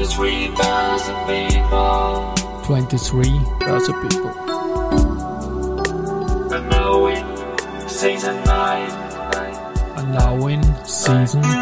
23,000 0.00 1.14
people. 1.26 2.32
23,000 2.64 4.08
people. 4.08 4.30
Unknowing 6.50 7.26
season 7.86 8.42
9. 8.44 8.90
And 9.98 10.14
now 10.14 10.46
in 10.46 10.62
season 10.86 11.42
9. 11.42 11.52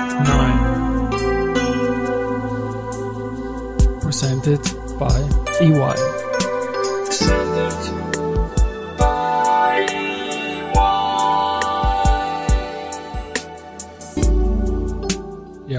Presented 4.02 4.62
by 5.00 5.18
EY. 5.60 6.27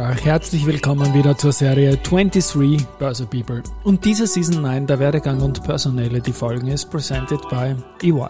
Ja, 0.10 0.16
herzlich 0.16 0.66
willkommen 0.66 1.14
wieder 1.14 1.38
zur 1.38 1.52
Serie 1.52 1.96
23 1.96 2.84
Börse 2.98 3.28
People. 3.28 3.62
Und 3.84 4.06
diese 4.06 4.26
Season 4.26 4.60
9 4.64 4.88
der 4.88 4.98
Werdegang 4.98 5.40
und 5.40 5.64
Personality 5.64 6.34
Folgen 6.34 6.70
ist 6.70 6.90
presented 6.90 7.48
by 7.48 7.76
EY. 8.02 8.30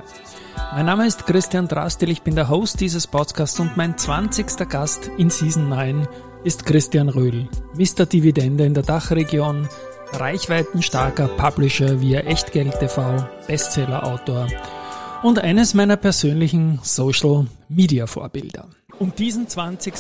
Mein 0.73 0.85
Name 0.87 1.07
ist 1.07 1.25
Christian 1.25 1.69
Drastil, 1.69 2.09
ich 2.09 2.21
bin 2.21 2.35
der 2.35 2.49
Host 2.49 2.81
dieses 2.81 3.07
Podcasts 3.07 3.61
und 3.61 3.77
mein 3.77 3.97
20. 3.97 4.67
Gast 4.67 5.09
in 5.17 5.29
Season 5.29 5.69
9 5.69 6.05
ist 6.43 6.65
Christian 6.65 7.07
Röhl, 7.07 7.47
Mr. 7.75 8.05
Dividende 8.05 8.65
in 8.65 8.73
der 8.73 8.83
Dachregion, 8.83 9.69
reichweitenstarker 10.11 11.29
Publisher 11.29 12.01
via 12.01 12.19
Echtgeld 12.19 12.77
TV, 12.79 13.25
Bestseller-Autor 13.47 14.47
und 15.23 15.39
eines 15.39 15.73
meiner 15.73 15.95
persönlichen 15.95 16.79
Social 16.83 17.47
Media 17.69 18.05
Vorbilder. 18.05 18.67
Und 18.99 19.17
diesen 19.17 19.47
20. 19.47 19.93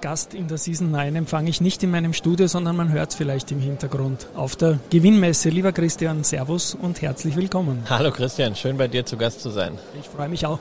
Gast 0.00 0.34
in 0.34 0.48
der 0.48 0.58
Season 0.58 0.90
9 0.90 1.14
empfange 1.14 1.48
ich 1.48 1.60
nicht 1.60 1.84
in 1.84 1.92
meinem 1.92 2.12
Studio, 2.12 2.48
sondern 2.48 2.74
man 2.74 2.90
hört 2.90 3.10
es 3.10 3.14
vielleicht 3.14 3.52
im 3.52 3.60
Hintergrund 3.60 4.26
auf 4.34 4.56
der 4.56 4.80
Gewinnmesse. 4.90 5.50
Lieber 5.50 5.70
Christian, 5.70 6.24
Servus 6.24 6.74
und 6.74 7.00
herzlich 7.00 7.36
willkommen. 7.36 7.84
Hallo 7.88 8.10
Christian, 8.10 8.56
schön 8.56 8.76
bei 8.76 8.88
dir 8.88 9.06
zu 9.06 9.16
Gast 9.16 9.40
zu 9.40 9.50
sein. 9.50 9.78
Ich 10.00 10.08
freue 10.08 10.28
mich 10.28 10.46
auch. 10.46 10.58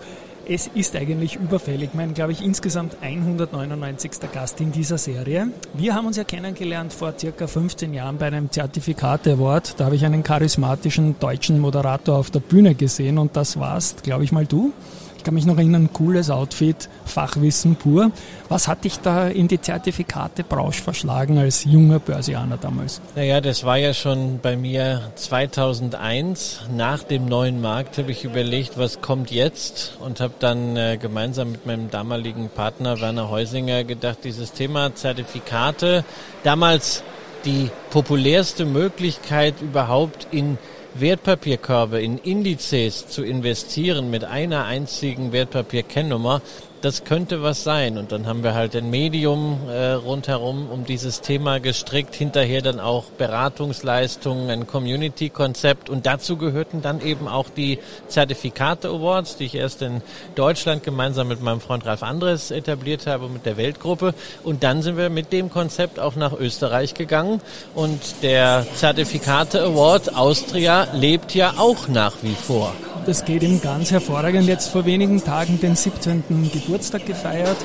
Es 0.47 0.67
ist 0.67 0.95
eigentlich 0.95 1.37
überfällig. 1.37 1.89
Mein, 1.93 2.13
glaube 2.13 2.31
ich, 2.31 2.43
insgesamt 2.43 2.97
199. 3.01 4.11
Gast 4.31 4.61
in 4.61 4.71
dieser 4.71 4.99
Serie. 4.99 5.47
Wir 5.73 5.95
haben 5.95 6.05
uns 6.05 6.17
ja 6.17 6.23
kennengelernt 6.23 6.93
vor 6.93 7.15
circa 7.19 7.47
15 7.47 7.95
Jahren 7.95 8.19
bei 8.19 8.27
einem 8.27 8.51
Zertifikate-Award. 8.51 9.79
Da 9.79 9.85
habe 9.85 9.95
ich 9.95 10.05
einen 10.05 10.21
charismatischen 10.21 11.19
deutschen 11.19 11.59
Moderator 11.59 12.19
auf 12.19 12.29
der 12.29 12.39
Bühne 12.39 12.75
gesehen 12.75 13.17
und 13.17 13.35
das 13.35 13.59
warst, 13.59 14.03
glaube 14.03 14.23
ich 14.23 14.31
mal, 14.31 14.45
du. 14.45 14.73
Ich 15.19 15.25
kann 15.25 15.33
mich 15.33 15.45
noch 15.45 15.57
erinnern, 15.57 15.89
cooles 15.91 16.29
Outfit, 16.29 16.87
Fachwissen 17.03 17.75
pur. 17.75 18.11
Was 18.47 18.69
hat 18.69 18.85
dich 18.85 19.01
da 19.01 19.27
in 19.27 19.49
die 19.49 19.59
Zertifikate-Branche 19.59 20.81
verschlagen 20.81 21.37
als 21.37 21.65
junger 21.65 21.99
Börsianer 21.99 22.55
damals? 22.55 23.01
Naja, 23.17 23.41
das 23.41 23.65
war 23.65 23.75
ja 23.75 23.93
schon 23.93 24.39
bei 24.41 24.55
mir 24.55 25.11
2001. 25.15 26.61
Nach 26.73 27.03
dem 27.03 27.25
neuen 27.25 27.59
Markt 27.59 27.97
habe 27.97 28.13
ich 28.13 28.23
überlegt, 28.23 28.77
was 28.77 29.01
kommt 29.01 29.29
jetzt 29.29 29.97
und 29.99 30.21
habe 30.21 30.35
dann 30.39 30.77
äh, 30.77 30.97
gemeinsam 30.97 31.51
mit 31.51 31.65
meinem 31.65 31.91
damaligen 31.91 32.47
Partner 32.47 33.01
Werner 33.01 33.29
Heusinger 33.29 33.83
gedacht, 33.83 34.19
dieses 34.23 34.53
Thema 34.53 34.95
Zertifikate, 34.95 36.05
damals 36.43 37.03
die 37.43 37.69
populärste 37.89 38.63
Möglichkeit 38.63 39.61
überhaupt 39.61 40.27
in 40.31 40.57
Wertpapierkörbe 40.95 42.01
in 42.01 42.17
Indizes 42.17 43.07
zu 43.07 43.23
investieren 43.23 44.09
mit 44.09 44.23
einer 44.23 44.65
einzigen 44.65 45.31
Wertpapierkennnummer, 45.31 46.41
das 46.81 47.03
könnte 47.03 47.41
was 47.41 47.63
sein. 47.63 47.97
Und 47.97 48.11
dann 48.11 48.25
haben 48.25 48.43
wir 48.43 48.53
halt 48.53 48.75
ein 48.75 48.89
Medium 48.89 49.59
äh, 49.69 49.91
rundherum 49.91 50.69
um 50.69 50.85
dieses 50.85 51.21
Thema 51.21 51.59
gestrickt, 51.59 52.15
hinterher 52.15 52.61
dann 52.61 52.79
auch 52.79 53.05
Beratungsleistungen, 53.05 54.49
ein 54.49 54.67
Community-Konzept 54.67 55.89
und 55.89 56.05
dazu 56.05 56.37
gehörten 56.37 56.81
dann 56.81 57.01
eben 57.01 57.27
auch 57.27 57.49
die 57.49 57.79
Zertifikate 58.07 58.89
Awards, 58.89 59.37
die 59.37 59.45
ich 59.45 59.55
erst 59.55 59.81
in 59.81 60.01
Deutschland 60.35 60.83
gemeinsam 60.83 61.27
mit 61.27 61.41
meinem 61.41 61.61
Freund 61.61 61.85
Ralf 61.85 62.03
Andres 62.03 62.51
etabliert 62.51 63.07
habe, 63.07 63.27
mit 63.29 63.45
der 63.45 63.57
Weltgruppe. 63.57 64.13
Und 64.43 64.63
dann 64.63 64.81
sind 64.81 64.97
wir 64.97 65.09
mit 65.09 65.33
dem 65.33 65.49
Konzept 65.49 65.99
auch 65.99 66.15
nach 66.15 66.33
Österreich 66.33 66.93
gegangen 66.93 67.41
und 67.75 67.99
der 68.23 68.65
Zertifikate 68.75 69.61
Award 69.61 70.15
Austria 70.15 70.87
lebt 70.93 71.35
ja 71.35 71.55
auch 71.57 71.87
nach 71.87 72.17
wie 72.21 72.35
vor. 72.35 72.73
Das 73.05 73.25
geht 73.25 73.41
ihm 73.43 73.59
ganz 73.61 73.91
hervorragend. 73.91 74.47
Jetzt 74.47 74.69
vor 74.69 74.85
wenigen 74.85 75.23
Tagen 75.23 75.59
den 75.59 75.75
17. 75.75 76.23
Geburtstag 76.51 76.68
gefeiert. 77.05 77.57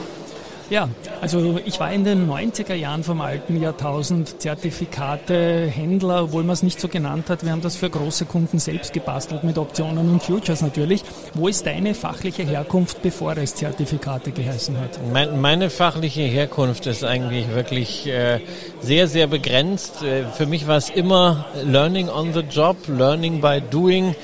Ja, 0.71 0.89
also 1.21 1.61
ich 1.67 1.79
war 1.79 1.93
in 1.93 2.05
den 2.05 2.29
90er 2.29 2.73
Jahren 2.73 3.05
vom 3.05 3.21
alten 3.21 3.61
Jahrtausend 3.61 4.41
Zertifikate 4.41 5.67
Händler, 5.67 6.25
obwohl 6.25 6.43
man 6.43 6.55
es 6.55 6.63
nicht 6.63 6.81
so 6.81 6.89
genannt 6.89 7.29
hat. 7.29 7.45
Wir 7.45 7.53
haben 7.53 7.61
das 7.61 7.77
für 7.77 7.91
große 7.91 8.25
Kunden 8.25 8.59
selbst 8.59 8.95
gebastelt 8.95 9.45
mit 9.45 9.59
Optionen 9.59 10.09
und 10.09 10.23
Futures 10.23 10.63
natürlich. 10.63 11.05
Wo 11.35 11.49
ist 11.49 11.67
deine 11.67 11.95
fachliche 11.95 12.45
Herkunft, 12.45 13.03
bevor 13.03 13.37
es 13.37 13.55
Zertifikate 13.55 14.31
geheißen 14.31 14.81
hat? 14.81 14.99
Mein, 15.13 15.39
meine 15.39 15.69
fachliche 15.69 16.23
Herkunft 16.23 16.87
ist 16.87 17.05
eigentlich 17.05 17.55
wirklich 17.55 18.07
äh, 18.07 18.41
sehr, 18.81 19.07
sehr 19.07 19.27
begrenzt. 19.27 20.03
Äh, 20.03 20.25
für 20.33 20.47
mich 20.47 20.67
war 20.67 20.79
es 20.79 20.89
immer 20.89 21.45
Learning 21.63 22.09
on 22.09 22.33
the 22.33 22.41
Job, 22.41 22.79
Learning 22.89 23.43
by 23.43 23.61
Doing. 23.71 24.15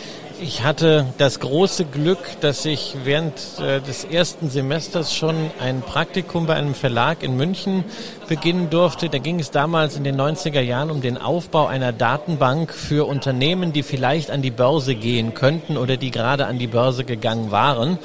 Ich 0.42 0.64
hatte 0.64 1.04
das 1.18 1.38
große 1.38 1.84
Glück, 1.84 2.40
dass 2.40 2.64
ich 2.64 2.96
während 3.04 3.34
äh, 3.60 3.82
des 3.82 4.04
ersten 4.04 4.48
Semesters 4.48 5.14
schon 5.14 5.36
ein 5.60 5.82
Praktikum 5.82 6.46
bei 6.46 6.54
einem 6.54 6.74
Verlag 6.74 7.22
in 7.22 7.36
München 7.36 7.84
beginnen 8.26 8.70
durfte. 8.70 9.10
Da 9.10 9.18
ging 9.18 9.38
es 9.38 9.50
damals 9.50 9.96
in 9.96 10.04
den 10.04 10.18
90er 10.18 10.62
Jahren 10.62 10.90
um 10.90 11.02
den 11.02 11.18
Aufbau 11.18 11.66
einer 11.66 11.92
Datenbank 11.92 12.72
für 12.72 13.06
Unternehmen, 13.06 13.74
die 13.74 13.82
vielleicht 13.82 14.30
an 14.30 14.40
die 14.40 14.50
Börse 14.50 14.94
gehen 14.94 15.34
könnten 15.34 15.76
oder 15.76 15.98
die 15.98 16.10
gerade 16.10 16.46
an 16.46 16.58
die 16.58 16.68
Börse 16.68 17.04
gegangen 17.04 17.50
waren. 17.50 17.98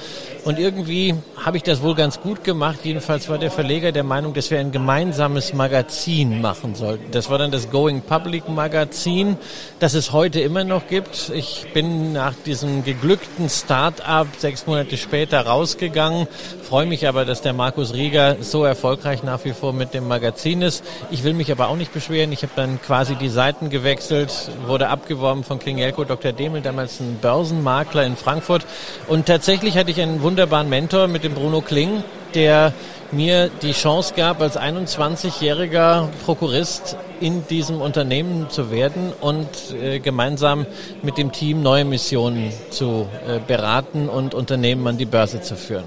Und 0.43 0.59
irgendwie 0.59 1.15
habe 1.37 1.57
ich 1.57 1.63
das 1.63 1.81
wohl 1.81 1.95
ganz 1.95 2.19
gut 2.19 2.43
gemacht. 2.43 2.79
Jedenfalls 2.83 3.29
war 3.29 3.37
der 3.37 3.49
Verleger 3.49 3.91
der 3.91 4.03
Meinung, 4.03 4.33
dass 4.33 4.51
wir 4.51 4.59
ein 4.59 4.71
gemeinsames 4.71 5.53
Magazin 5.53 6.41
machen 6.41 6.75
sollten. 6.75 7.11
Das 7.11 7.29
war 7.29 7.37
dann 7.37 7.51
das 7.51 7.71
Going 7.71 8.01
Public 8.01 8.49
Magazin, 8.49 9.37
das 9.79 9.93
es 9.93 10.11
heute 10.11 10.41
immer 10.41 10.63
noch 10.63 10.87
gibt. 10.87 11.31
Ich 11.33 11.65
bin 11.73 12.15
nach 12.25 12.33
diesem 12.43 12.83
geglückten 12.83 13.49
Start-up 13.49 14.25
sechs 14.39 14.65
Monate 14.65 14.97
später 14.97 15.45
rausgegangen, 15.45 16.27
freue 16.67 16.87
mich 16.87 17.07
aber, 17.07 17.23
dass 17.23 17.43
der 17.43 17.53
Markus 17.53 17.93
Rieger 17.93 18.37
so 18.41 18.63
erfolgreich 18.63 19.21
nach 19.21 19.45
wie 19.45 19.53
vor 19.53 19.73
mit 19.73 19.93
dem 19.93 20.07
Magazin 20.07 20.63
ist. 20.63 20.83
Ich 21.11 21.23
will 21.23 21.35
mich 21.35 21.51
aber 21.51 21.67
auch 21.67 21.75
nicht 21.75 21.93
beschweren. 21.93 22.31
Ich 22.31 22.41
habe 22.41 22.53
dann 22.55 22.81
quasi 22.81 23.13
die 23.13 23.29
Seiten 23.29 23.69
gewechselt, 23.69 24.49
wurde 24.65 24.89
abgeworben 24.89 25.43
von 25.43 25.59
Klingelko 25.59 26.03
Dr. 26.03 26.31
Demel, 26.31 26.61
damals 26.61 26.99
ein 26.99 27.19
Börsenmakler 27.21 28.03
in 28.03 28.15
Frankfurt. 28.15 28.65
Und 29.07 29.27
tatsächlich 29.27 29.77
hatte 29.77 29.91
ich 29.91 30.01
einen 30.01 30.23
wunderbaren 30.23 30.67
Mentor 30.67 31.07
mit 31.07 31.23
dem 31.23 31.35
Bruno 31.35 31.61
Kling, 31.61 32.03
der 32.33 32.73
mir 33.11 33.49
die 33.61 33.71
Chance 33.71 34.13
gab, 34.15 34.41
als 34.41 34.59
21-jähriger 34.59 36.07
Prokurist 36.25 36.97
in 37.21 37.47
diesem 37.47 37.81
Unternehmen 37.81 38.49
zu 38.49 38.71
werden 38.71 39.13
und 39.21 39.47
äh, 39.81 39.99
gemeinsam 39.99 40.65
mit 41.01 41.17
dem 41.17 41.31
Team 41.31 41.61
neue 41.61 41.85
Missionen 41.85 42.51
zu 42.71 43.07
äh, 43.27 43.39
beraten 43.39 44.09
und 44.09 44.33
Unternehmen 44.33 44.85
an 44.87 44.97
die 44.97 45.05
Börse 45.05 45.41
zu 45.41 45.55
führen. 45.55 45.85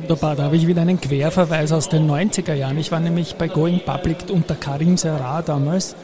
Wunderbar, 0.00 0.36
da 0.36 0.44
habe 0.44 0.56
ich 0.56 0.66
wieder 0.66 0.82
einen 0.82 1.00
Querverweis 1.00 1.72
aus 1.72 1.88
den 1.88 2.10
90er 2.10 2.54
Jahren. 2.54 2.76
Ich 2.78 2.92
war 2.92 3.00
nämlich 3.00 3.36
bei 3.36 3.48
Going 3.48 3.80
Public 3.80 4.18
unter 4.30 4.54
Karim 4.54 4.96
Serra 4.96 5.42
damals. 5.42 5.96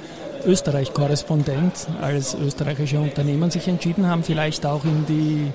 Österreich-Korrespondent, 0.45 1.73
als 2.01 2.35
österreichische 2.35 2.99
Unternehmen 2.99 3.51
sich 3.51 3.69
entschieden 3.69 4.09
haben, 4.09 4.25
vielleicht 4.25 4.67
auch 4.67 4.85
in 4.85 5.07
die 5.07 5.53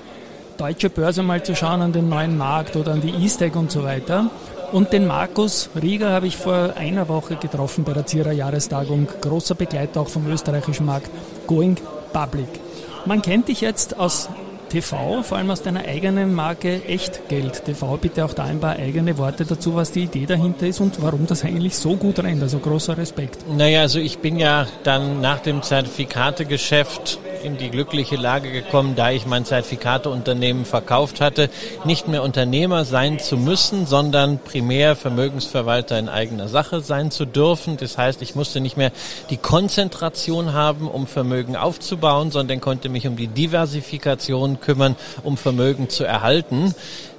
deutsche 0.58 0.90
Börse 0.90 1.22
mal 1.22 1.42
zu 1.42 1.54
schauen, 1.54 1.80
an 1.80 1.92
den 1.92 2.08
neuen 2.08 2.36
Markt 2.36 2.76
oder 2.76 2.92
an 2.92 3.00
die 3.00 3.24
E-Stack 3.24 3.56
und 3.56 3.70
so 3.70 3.84
weiter. 3.84 4.30
Und 4.72 4.92
den 4.92 5.06
Markus 5.06 5.70
Rieger 5.80 6.10
habe 6.10 6.26
ich 6.26 6.36
vor 6.36 6.74
einer 6.76 7.08
Woche 7.08 7.36
getroffen 7.36 7.84
bei 7.84 7.94
der 7.94 8.04
Zierer 8.04 8.32
Jahrestagung. 8.32 9.08
Großer 9.20 9.54
Begleiter 9.54 10.00
auch 10.00 10.08
vom 10.08 10.26
österreichischen 10.26 10.84
Markt, 10.84 11.10
Going 11.46 11.76
Public. 12.12 12.48
Man 13.06 13.22
kennt 13.22 13.48
dich 13.48 13.62
jetzt 13.62 13.98
aus 13.98 14.28
TV, 14.68 15.22
vor 15.22 15.38
allem 15.38 15.50
aus 15.50 15.62
deiner 15.62 15.86
eigenen 15.86 16.34
Marke 16.34 16.84
Echtgeld 16.84 17.64
TV. 17.64 17.96
Bitte 17.96 18.24
auch 18.24 18.34
da 18.34 18.44
ein 18.44 18.60
paar 18.60 18.76
eigene 18.76 19.16
Worte 19.16 19.46
dazu, 19.46 19.74
was 19.74 19.92
die 19.92 20.02
Idee 20.02 20.26
dahinter 20.26 20.66
ist 20.66 20.80
und 20.80 21.00
warum 21.00 21.26
das 21.26 21.44
eigentlich 21.44 21.76
so 21.76 21.96
gut 21.96 22.18
rennt. 22.18 22.42
Also 22.42 22.58
großer 22.58 22.98
Respekt. 22.98 23.38
Naja, 23.48 23.80
also 23.80 23.98
ich 23.98 24.18
bin 24.18 24.38
ja 24.38 24.66
dann 24.82 25.22
nach 25.22 25.38
dem 25.38 25.62
Zertifikategeschäft 25.62 27.18
in 27.42 27.56
die 27.56 27.70
glückliche 27.70 28.16
Lage 28.16 28.50
gekommen, 28.50 28.94
da 28.96 29.10
ich 29.10 29.26
mein 29.26 29.44
Zertifikateunternehmen 29.44 30.64
verkauft 30.64 31.20
hatte, 31.20 31.50
nicht 31.84 32.08
mehr 32.08 32.22
Unternehmer 32.22 32.84
sein 32.84 33.18
zu 33.18 33.36
müssen, 33.36 33.86
sondern 33.86 34.38
primär 34.38 34.96
Vermögensverwalter 34.96 35.98
in 35.98 36.08
eigener 36.08 36.48
Sache 36.48 36.80
sein 36.80 37.10
zu 37.10 37.24
dürfen. 37.24 37.76
Das 37.76 37.98
heißt, 37.98 38.22
ich 38.22 38.34
musste 38.34 38.60
nicht 38.60 38.76
mehr 38.76 38.92
die 39.30 39.36
Konzentration 39.36 40.52
haben, 40.52 40.88
um 40.88 41.06
Vermögen 41.06 41.56
aufzubauen, 41.56 42.30
sondern 42.30 42.60
konnte 42.60 42.88
mich 42.88 43.06
um 43.06 43.16
die 43.16 43.28
Diversifikation 43.28 44.60
kümmern, 44.60 44.96
um 45.22 45.36
Vermögen 45.36 45.88
zu 45.88 46.04
erhalten. 46.04 46.74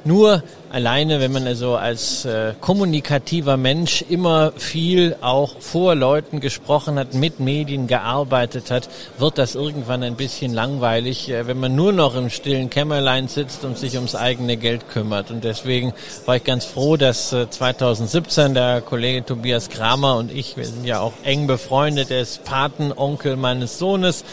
Nur 0.05 0.43
alleine, 0.71 1.19
wenn 1.19 1.31
man 1.31 1.47
also 1.47 1.75
als 1.75 2.25
äh, 2.25 2.53
kommunikativer 2.61 3.57
Mensch 3.57 4.03
immer 4.07 4.51
viel 4.55 5.15
auch 5.21 5.59
vor 5.59 5.95
Leuten 5.95 6.39
gesprochen 6.39 6.97
hat, 6.99 7.13
mit 7.13 7.39
Medien 7.39 7.87
gearbeitet 7.87 8.71
hat, 8.71 8.89
wird 9.17 9.37
das 9.37 9.55
irgendwann 9.55 10.03
ein 10.03 10.15
bisschen 10.15 10.53
langweilig, 10.53 11.29
äh, 11.29 11.47
wenn 11.47 11.59
man 11.59 11.75
nur 11.75 11.91
noch 11.91 12.15
im 12.15 12.29
stillen 12.29 12.69
Kämmerlein 12.69 13.27
sitzt 13.27 13.65
und 13.65 13.77
sich 13.77 13.95
ums 13.95 14.15
eigene 14.15 14.57
Geld 14.57 14.89
kümmert. 14.89 15.31
Und 15.31 15.43
deswegen 15.43 15.93
war 16.25 16.35
ich 16.35 16.43
ganz 16.43 16.65
froh, 16.65 16.97
dass 16.97 17.33
äh, 17.33 17.49
2017 17.49 18.53
der 18.53 18.81
Kollege 18.81 19.25
Tobias 19.25 19.69
Kramer 19.69 20.17
und 20.17 20.31
ich, 20.31 20.55
wir 20.55 20.65
sind 20.65 20.85
ja 20.85 20.99
auch 20.99 21.13
eng 21.23 21.47
befreundet, 21.47 22.11
er 22.11 22.21
ist 22.21 22.43
Patenonkel 22.43 23.35
meines 23.35 23.79
Sohnes, 23.79 24.23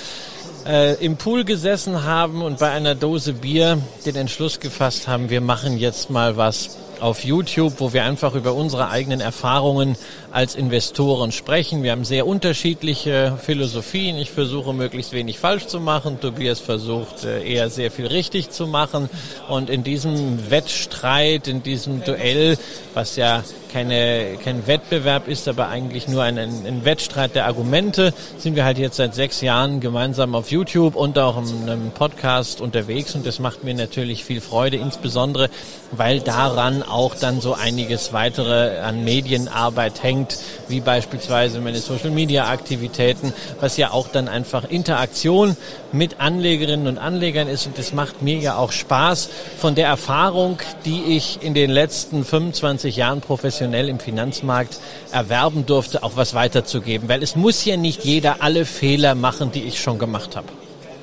äh, 0.66 0.94
im 0.94 1.16
Pool 1.16 1.44
gesessen 1.44 2.04
haben 2.04 2.42
und 2.42 2.58
bei 2.58 2.70
einer 2.70 2.94
Dose 2.94 3.32
Bier 3.32 3.78
den 4.04 4.16
Entschluss 4.16 4.60
gefasst 4.60 5.08
haben, 5.08 5.30
wir 5.30 5.40
machen 5.40 5.78
jetzt 5.78 6.10
mal 6.10 6.36
was 6.36 6.76
auf 7.00 7.24
YouTube, 7.24 7.74
wo 7.78 7.92
wir 7.92 8.04
einfach 8.04 8.34
über 8.34 8.54
unsere 8.54 8.88
eigenen 8.88 9.20
Erfahrungen 9.20 9.96
als 10.32 10.54
Investoren 10.54 11.30
sprechen. 11.30 11.82
Wir 11.82 11.92
haben 11.92 12.04
sehr 12.04 12.26
unterschiedliche 12.26 13.38
Philosophien. 13.42 14.16
Ich 14.16 14.30
versuche 14.30 14.72
möglichst 14.72 15.12
wenig 15.12 15.38
falsch 15.38 15.66
zu 15.66 15.80
machen. 15.80 16.20
Tobias 16.20 16.60
versucht 16.60 17.24
äh, 17.24 17.46
eher 17.46 17.70
sehr 17.70 17.90
viel 17.90 18.06
richtig 18.06 18.50
zu 18.50 18.66
machen. 18.66 19.10
Und 19.48 19.70
in 19.70 19.84
diesem 19.84 20.50
Wettstreit, 20.50 21.48
in 21.48 21.62
diesem 21.62 22.02
Duell, 22.02 22.56
was 22.94 23.16
ja 23.16 23.44
keine, 23.72 24.38
kein 24.42 24.66
Wettbewerb 24.66 25.28
ist, 25.28 25.48
aber 25.48 25.68
eigentlich 25.68 26.08
nur 26.08 26.22
ein, 26.22 26.38
ein, 26.38 26.84
Wettstreit 26.84 27.34
der 27.34 27.46
Argumente, 27.46 28.14
sind 28.38 28.56
wir 28.56 28.64
halt 28.64 28.78
jetzt 28.78 28.96
seit 28.96 29.14
sechs 29.14 29.40
Jahren 29.40 29.80
gemeinsam 29.80 30.34
auf 30.34 30.50
YouTube 30.50 30.96
und 30.96 31.18
auch 31.18 31.36
in 31.38 31.68
einem 31.68 31.90
Podcast 31.90 32.60
unterwegs 32.60 33.14
und 33.14 33.26
das 33.26 33.38
macht 33.38 33.64
mir 33.64 33.74
natürlich 33.74 34.24
viel 34.24 34.40
Freude, 34.40 34.76
insbesondere 34.76 35.50
weil 35.92 36.20
daran 36.20 36.82
auch 36.82 37.14
dann 37.14 37.40
so 37.40 37.54
einiges 37.54 38.12
weitere 38.12 38.78
an 38.78 39.04
Medienarbeit 39.04 40.02
hängt, 40.02 40.38
wie 40.68 40.80
beispielsweise 40.80 41.60
meine 41.60 41.78
Social 41.78 42.10
Media 42.10 42.48
Aktivitäten, 42.48 43.32
was 43.60 43.76
ja 43.76 43.90
auch 43.90 44.08
dann 44.08 44.28
einfach 44.28 44.64
Interaktion 44.68 45.56
mit 45.92 46.20
Anlegerinnen 46.20 46.86
und 46.86 46.98
Anlegern 46.98 47.48
ist 47.48 47.66
und 47.66 47.78
das 47.78 47.92
macht 47.92 48.22
mir 48.22 48.38
ja 48.38 48.56
auch 48.56 48.72
Spaß. 48.72 49.28
Von 49.58 49.74
der 49.74 49.88
Erfahrung, 49.88 50.58
die 50.84 51.16
ich 51.16 51.42
in 51.42 51.54
den 51.54 51.70
letzten 51.70 52.24
25 52.24 52.96
Jahren 52.96 53.20
professionell 53.20 53.55
professionell 53.56 53.88
im 53.88 53.98
Finanzmarkt 53.98 54.78
erwerben 55.12 55.64
durfte, 55.64 56.02
auch 56.02 56.16
was 56.16 56.34
weiterzugeben. 56.34 57.08
Weil 57.08 57.22
es 57.22 57.36
muss 57.36 57.64
ja 57.64 57.76
nicht 57.78 58.04
jeder 58.04 58.42
alle 58.42 58.66
Fehler 58.66 59.14
machen, 59.14 59.50
die 59.50 59.62
ich 59.62 59.80
schon 59.80 59.98
gemacht 59.98 60.36
habe. 60.36 60.48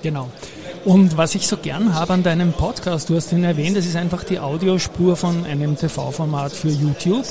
Genau. 0.04 0.30
Und 0.86 1.18
was 1.18 1.34
ich 1.34 1.48
so 1.48 1.58
gern 1.58 1.96
habe 1.96 2.14
an 2.14 2.22
deinem 2.22 2.52
Podcast, 2.54 3.10
du 3.10 3.16
hast 3.16 3.32
ihn 3.32 3.44
erwähnt, 3.44 3.76
das 3.76 3.86
ist 3.86 3.96
einfach 3.96 4.24
die 4.24 4.40
Audiospur 4.40 5.16
von 5.16 5.46
einem 5.46 5.78
TV-Format 5.78 6.52
für 6.52 6.70
YouTube 6.70 7.26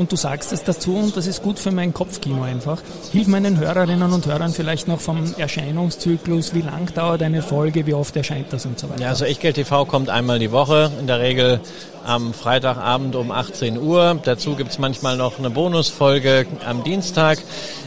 und 0.00 0.10
du 0.10 0.16
sagst 0.16 0.50
es 0.54 0.64
dazu 0.64 0.96
und 0.96 1.14
das 1.14 1.26
ist 1.26 1.42
gut 1.42 1.58
für 1.58 1.72
mein 1.72 1.92
Kopfkino 1.92 2.42
einfach. 2.42 2.80
Hilf 3.12 3.28
meinen 3.28 3.58
Hörerinnen 3.58 4.10
und 4.14 4.24
Hörern 4.24 4.50
vielleicht 4.50 4.88
noch 4.88 4.98
vom 4.98 5.34
Erscheinungszyklus, 5.36 6.54
wie 6.54 6.62
lang 6.62 6.90
dauert 6.94 7.22
eine 7.22 7.42
Folge, 7.42 7.84
wie 7.84 7.92
oft 7.92 8.16
erscheint 8.16 8.50
das 8.50 8.64
und 8.64 8.78
so 8.78 8.88
weiter. 8.88 9.02
Ja, 9.02 9.08
also 9.10 9.26
Echtgeld 9.26 9.56
TV 9.56 9.84
kommt 9.84 10.08
einmal 10.08 10.38
die 10.38 10.52
Woche, 10.52 10.90
in 10.98 11.06
der 11.06 11.20
Regel 11.20 11.60
am 12.06 12.32
Freitagabend 12.32 13.14
um 13.14 13.30
18 13.30 13.76
Uhr. 13.78 14.18
Dazu 14.24 14.56
gibt's 14.56 14.78
manchmal 14.78 15.18
noch 15.18 15.38
eine 15.38 15.50
Bonusfolge 15.50 16.46
am 16.66 16.82
Dienstag. 16.82 17.38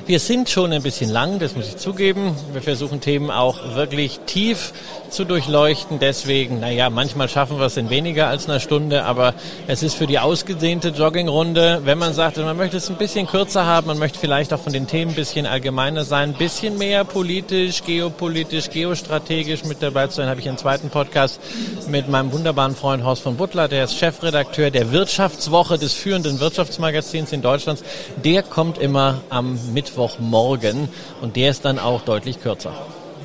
Wir 0.06 0.20
sind 0.20 0.50
schon 0.50 0.74
ein 0.74 0.84
bisschen 0.84 1.10
lang, 1.10 1.40
das 1.40 1.56
muss 1.56 1.70
ich 1.70 1.78
zugeben. 1.78 2.36
Wir 2.52 2.62
versuchen 2.62 3.00
Themen 3.00 3.32
auch 3.32 3.76
wirklich 3.76 4.20
tief 4.26 4.74
zu 5.10 5.24
durchleuchten. 5.24 6.00
Deswegen, 6.00 6.60
naja, 6.60 6.90
manchmal 6.90 7.30
schaffen 7.30 7.58
wir 7.58 7.68
es 7.68 7.78
in 7.78 7.90
weniger 7.90 8.28
als 8.28 8.50
einer 8.50 8.60
Stunde, 8.60 9.06
aber 9.06 9.34
es 9.68 9.82
ist 9.82 9.94
für 9.94 10.06
die 10.06 10.20
ausgedehnte 10.20 10.90
Joggingrunde, 10.90 11.84
wenn 11.86 11.98
man 11.98 12.14
sagt, 12.14 12.36
man 12.36 12.58
möchte 12.58 12.78
es 12.78 12.90
ein 12.90 12.98
bisschen 12.98 13.28
kürzer 13.28 13.66
haben, 13.66 13.88
man 13.88 13.98
möchte 13.98 14.20
vielleicht 14.20 14.54
auch 14.54 14.60
von 14.60 14.74
den 14.74 14.88
Themen 14.88 15.12
ein 15.12 15.16
bisschen 15.16 15.46
allgemeiner 15.46 16.04
sein, 16.04 16.32
ein 16.32 16.38
bisschen 16.38 16.78
mehr 16.78 17.06
politisch, 17.06 17.84
geopolitisch, 17.86 18.72
geostrategisch 18.72 19.64
mit 19.64 19.82
dabei 19.82 20.08
zu 20.08 20.18
sein, 20.18 20.28
habe 20.28 20.42
ich 20.42 20.50
einen 20.50 20.58
zweiten 20.58 20.90
Podcast 20.90 21.40
mit 21.88 22.10
meinem 22.10 22.34
wunderbaren 22.34 22.76
Freund 22.76 23.06
Horst 23.06 23.22
von 23.22 23.38
Butler, 23.38 23.70
der 23.70 23.86
ist 23.86 23.98
Chefredakteur 23.98 24.70
der 24.70 24.92
Wirtschaftswoche 24.92 25.78
des 25.78 25.94
führenden 25.94 26.42
Wirtschaftsmagazins 26.42 27.32
in 27.32 27.42
Deutschland. 27.42 27.82
Der 28.24 28.44
kommt 28.44 28.78
immer 28.80 29.22
am 29.30 29.58
Mittwochmorgen 29.94 30.90
und 31.22 31.36
der 31.36 31.52
ist 31.52 31.66
dann 31.66 31.80
auch 31.80 32.02
deutlich 32.02 32.42
kürzer. 32.42 32.74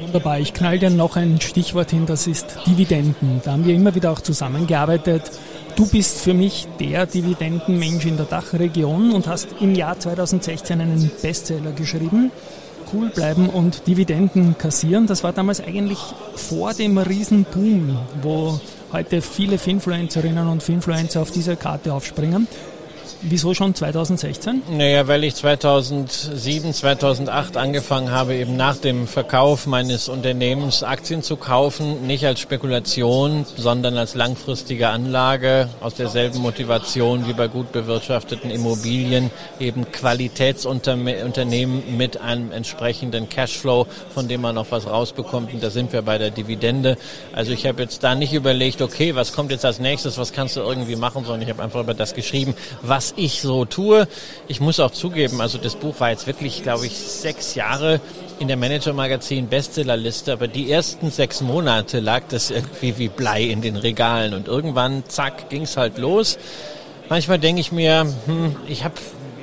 Wunderbar. 0.01 0.39
Ich 0.39 0.55
knall 0.55 0.79
dir 0.79 0.91
noch 0.91 1.17
ein 1.17 1.41
Stichwort 1.41 1.91
hin, 1.91 2.07
das 2.07 2.27
ist 2.27 2.59
Dividenden. 2.67 3.41
Da 3.45 3.53
haben 3.53 3.65
wir 3.65 3.75
immer 3.75 3.95
wieder 3.95 4.13
auch 4.13 4.21
zusammengearbeitet. 4.21 5.23
Du 5.75 5.89
bist 5.89 6.21
für 6.21 6.35
mich 6.35 6.69
der 6.79 7.07
Dividendenmensch 7.07 8.07
in 8.07 8.17
der 8.17 8.27
Dachregion 8.27 9.13
und 9.13 9.27
hast 9.27 9.49
im 9.61 9.75
Jahr 9.75 9.99
2016 9.99 10.81
einen 10.81 11.11
Bestseller 11.21 11.73
geschrieben. 11.73 12.31
Cool 12.93 13.11
bleiben 13.11 13.49
und 13.49 13.87
Dividenden 13.87 14.57
kassieren. 14.57 15.07
Das 15.07 15.25
war 15.25 15.33
damals 15.33 15.61
eigentlich 15.61 15.99
vor 16.37 16.75
dem 16.75 16.97
Riesenboom, 16.97 17.99
wo 18.23 18.61
heute 18.93 19.21
viele 19.21 19.59
Finfluencerinnen 19.59 20.47
und 20.47 20.63
Finfluencer 20.63 21.21
auf 21.21 21.31
diese 21.31 21.57
Karte 21.57 21.93
aufspringen. 21.93 22.47
Wieso 23.23 23.55
schon 23.55 23.75
2016? 23.75 24.63
Naja, 24.71 25.09
weil 25.09 25.25
ich 25.25 25.35
2007, 25.35 26.73
2008 26.73 27.57
angefangen 27.57 28.11
habe, 28.11 28.35
eben 28.35 28.57
nach 28.57 28.77
dem 28.77 29.07
Verkauf 29.07 29.67
meines 29.67 30.09
Unternehmens 30.09 30.83
Aktien 30.83 31.23
zu 31.23 31.37
kaufen, 31.37 32.07
nicht 32.07 32.27
als 32.27 32.41
Spekulation, 32.41 33.47
sondern 33.57 33.97
als 33.97 34.15
langfristige 34.15 34.89
Anlage, 34.89 35.69
aus 35.81 35.95
derselben 35.95 36.41
Motivation 36.41 37.27
wie 37.27 37.33
bei 37.33 37.49
gut 37.49 37.73
bewirtschafteten 37.73 38.51
Immobilien, 38.51 39.31
eben 39.59 39.91
Qualitätsunternehmen 39.91 41.97
mit 41.97 42.21
einem 42.21 42.53
entsprechenden 42.53 43.29
Cashflow, 43.29 43.87
von 44.15 44.29
dem 44.29 44.43
man 44.43 44.55
noch 44.55 44.71
was 44.71 44.87
rausbekommt. 44.87 45.53
Und 45.53 45.63
da 45.63 45.71
sind 45.71 45.93
wir 45.93 46.03
bei 46.03 46.19
der 46.19 46.31
Dividende. 46.31 46.97
Also 47.33 47.53
ich 47.53 47.67
habe 47.67 47.83
jetzt 47.83 48.05
da 48.05 48.15
nicht 48.15 48.33
überlegt, 48.33 48.83
okay, 48.83 49.15
was 49.15 49.33
kommt 49.33 49.51
jetzt 49.51 49.65
als 49.65 49.79
nächstes, 49.79 50.19
was 50.19 50.33
kannst 50.33 50.57
du 50.57 50.61
irgendwie 50.61 50.97
machen, 50.97 51.25
sondern 51.25 51.43
ich 51.43 51.51
habe 51.51 51.63
einfach 51.63 51.81
über 51.81 51.95
das 51.95 52.15
geschrieben, 52.15 52.55
was 52.83 52.98
was 52.99 53.15
ich 53.17 53.41
so 53.41 53.65
tue. 53.65 54.09
Ich 54.49 54.61
muss 54.61 54.81
auch 54.81 54.91
zugeben, 54.91 55.41
also 55.41 55.57
das 55.57 55.77
Buch 55.77 56.01
war 56.01 56.11
jetzt 56.11 56.27
wirklich, 56.27 56.65
glaube 56.65 56.87
ich, 56.87 56.99
sechs 56.99 57.55
Jahre 57.55 58.01
in 58.41 58.49
der 58.49 58.57
Manager 58.57 58.93
Magazin 58.93 59.47
Bestsellerliste, 59.47 60.33
aber 60.33 60.49
die 60.49 60.69
ersten 60.69 61.13
sechs 61.13 61.41
Monate 61.41 62.01
lag 62.01 62.23
das 62.29 62.51
irgendwie 62.51 62.99
wie 62.99 63.07
Blei 63.07 63.45
in 63.45 63.63
den 63.63 63.77
Regalen 63.77 64.35
und 64.35 64.49
irgendwann, 64.49 65.05
zack, 65.07 65.49
ging's 65.49 65.77
halt 65.77 65.97
los. 65.97 66.39
Manchmal 67.09 67.39
denke 67.39 67.61
ich 67.61 67.71
mir, 67.71 68.13
hm, 68.27 68.57
ich 68.67 68.83
habe 68.83 68.95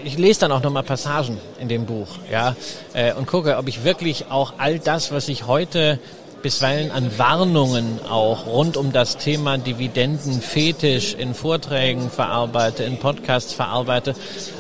ich 0.04 0.18
lese 0.18 0.42
dann 0.42 0.52
auch 0.52 0.62
nochmal 0.62 0.84
Passagen 0.84 1.38
in 1.58 1.70
dem 1.70 1.86
Buch, 1.86 2.10
ja, 2.30 2.58
äh, 2.94 3.14
und 3.14 3.26
gucke, 3.26 3.56
ob 3.56 3.70
ich 3.70 3.86
wirklich 3.86 4.26
auch 4.30 4.56
all 4.58 4.80
das, 4.80 5.14
was 5.14 5.30
ich 5.30 5.48
heute 5.48 5.98
bisweilen 6.46 6.92
an 6.92 7.18
Warnungen 7.18 8.00
auch 8.08 8.46
rund 8.46 8.78
um 8.78 8.92
das 8.92 9.18
Thema 9.18 9.58
Dividenden 9.58 10.42
fetisch 10.42 11.16
in 11.16 11.34
Vorträgen 11.34 12.12
verarbeite, 12.12 12.84
in 12.84 13.00
Podcasts 13.00 13.52
verarbeite, 13.52 14.14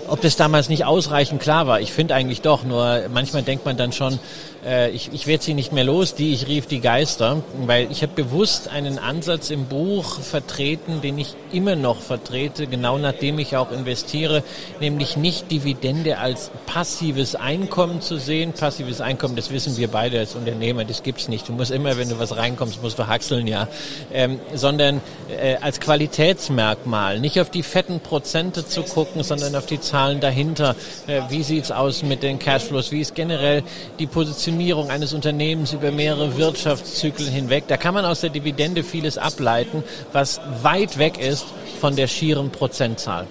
ob 0.07 0.21
das 0.21 0.35
damals 0.35 0.69
nicht 0.69 0.85
ausreichend 0.85 1.41
klar 1.41 1.67
war. 1.67 1.81
Ich 1.81 1.91
finde 1.91 2.15
eigentlich 2.15 2.41
doch, 2.41 2.63
nur 2.63 3.03
manchmal 3.11 3.43
denkt 3.43 3.65
man 3.65 3.77
dann 3.77 3.91
schon, 3.91 4.19
äh, 4.65 4.89
ich, 4.91 5.11
ich 5.13 5.27
werde 5.27 5.43
sie 5.43 5.53
nicht 5.53 5.71
mehr 5.71 5.83
los, 5.83 6.15
die 6.15 6.33
ich 6.33 6.47
rief 6.47 6.67
die 6.67 6.79
Geister, 6.79 7.41
weil 7.65 7.91
ich 7.91 8.01
habe 8.01 8.13
bewusst 8.13 8.69
einen 8.69 8.99
Ansatz 8.99 9.49
im 9.49 9.65
Buch 9.65 10.19
vertreten, 10.19 11.01
den 11.01 11.17
ich 11.17 11.35
immer 11.51 11.75
noch 11.75 11.99
vertrete, 11.99 12.67
genau 12.67 12.97
nachdem 12.97 13.39
ich 13.39 13.57
auch 13.57 13.71
investiere, 13.71 14.43
nämlich 14.79 15.17
nicht 15.17 15.51
Dividende 15.51 16.17
als 16.17 16.51
passives 16.65 17.35
Einkommen 17.35 18.01
zu 18.01 18.17
sehen. 18.17 18.53
Passives 18.53 19.01
Einkommen, 19.01 19.35
das 19.35 19.51
wissen 19.51 19.77
wir 19.77 19.87
beide 19.87 20.19
als 20.19 20.35
Unternehmer, 20.35 20.85
das 20.85 21.03
gibt's 21.03 21.27
nicht. 21.27 21.47
Du 21.47 21.53
musst 21.53 21.71
immer, 21.71 21.97
wenn 21.97 22.09
du 22.09 22.19
was 22.19 22.35
reinkommst, 22.35 22.81
musst 22.81 22.99
du 22.99 23.07
haxeln, 23.07 23.47
ja, 23.47 23.67
ähm, 24.13 24.39
sondern 24.53 25.01
äh, 25.29 25.55
als 25.57 25.79
Qualitätsmerkmal, 25.79 27.19
nicht 27.19 27.39
auf 27.39 27.49
die 27.49 27.63
fetten 27.63 27.99
Prozente 27.99 28.65
zu 28.65 28.83
gucken, 28.83 29.23
sondern 29.23 29.55
auf 29.55 29.65
die 29.65 29.79
Zahlen 29.79 29.94
dahinter. 30.19 30.75
Äh, 31.07 31.21
wie 31.29 31.43
sieht's 31.43 31.71
aus 31.71 32.03
mit 32.03 32.23
den 32.23 32.39
Cashflows? 32.39 32.91
Wie 32.91 33.01
ist 33.01 33.15
generell 33.15 33.63
die 33.99 34.07
Position 34.07 34.55
Optimierung 34.55 34.89
eines 34.89 35.13
Unternehmens 35.13 35.73
über 35.73 35.91
mehrere 35.91 36.37
Wirtschaftszyklen 36.37 37.29
hinweg. 37.29 37.65
Da 37.67 37.75
kann 37.75 37.93
man 37.93 38.05
aus 38.05 38.21
der 38.21 38.29
Dividende 38.29 38.85
vieles 38.85 39.17
ableiten, 39.17 39.83
was 40.13 40.39
weit 40.61 40.97
weg 40.97 41.19
ist 41.19 41.45
von 41.81 41.97
der 41.97 42.07
schieren 42.07 42.51
Prozentzahl. 42.51 43.27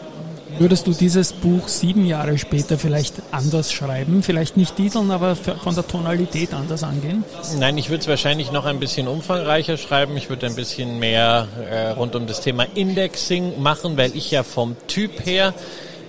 Würdest 0.59 0.87
du 0.87 0.93
dieses 0.93 1.33
Buch 1.33 1.67
sieben 1.67 2.05
Jahre 2.05 2.37
später 2.37 2.77
vielleicht 2.77 3.15
anders 3.33 3.73
schreiben? 3.73 4.23
Vielleicht 4.23 4.59
nicht 4.59 4.77
titeln, 4.77 5.11
aber 5.11 5.35
von 5.35 5.75
der 5.75 5.87
Tonalität 5.87 6.53
anders 6.53 6.83
angehen? 6.83 7.25
Nein, 7.59 7.79
ich 7.79 7.89
würde 7.89 8.03
es 8.03 8.09
wahrscheinlich 8.09 8.53
noch 8.53 8.67
ein 8.67 8.79
bisschen 8.79 9.09
umfangreicher 9.09 9.79
schreiben. 9.79 10.17
Ich 10.19 10.29
würde 10.29 10.45
ein 10.45 10.55
bisschen 10.55 10.99
mehr 10.99 11.49
äh, 11.71 11.89
rund 11.93 12.15
um 12.17 12.27
das 12.27 12.43
Thema 12.43 12.67
Indexing 12.75 13.63
machen, 13.63 13.97
weil 13.97 14.15
ich 14.15 14.31
ja 14.31 14.43
vom 14.43 14.77
Typ 14.89 15.25
her 15.25 15.55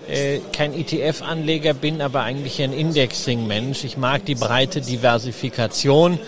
äh, 0.09 0.39
kein 0.53 0.74
ETF-Anleger 0.74 1.74
bin, 1.74 2.01
aber 2.01 2.21
eigentlich 2.21 2.62
ein 2.62 2.74
Indexing-Mensch. 2.74 3.83
Ich 3.83 3.97
mag 3.97 4.25
die 4.25 4.35
breite 4.35 4.81
Diversifikation. 4.81 6.19